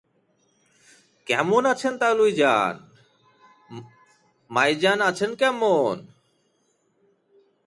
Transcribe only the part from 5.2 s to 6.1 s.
কেমন?